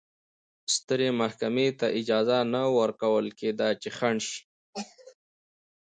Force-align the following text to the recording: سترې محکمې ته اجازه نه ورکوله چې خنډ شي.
سترې 0.75 1.09
محکمې 1.19 1.67
ته 1.79 1.87
اجازه 1.99 2.37
نه 2.53 2.61
ورکوله 2.79 3.29
چې 3.81 3.89
خنډ 3.97 4.21
شي. 4.29 4.41